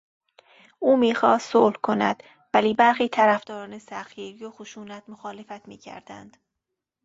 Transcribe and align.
او 0.79 0.97
میخواست 0.97 1.49
صلح 1.49 1.75
کند 1.75 2.23
ولی 2.53 2.73
برخی 2.73 3.09
طرفداران 3.09 3.79
سختگیری 3.79 4.45
و 4.45 4.51
خشونت، 4.51 5.09
مخالفت 5.09 5.67
میکردند. 5.67 6.37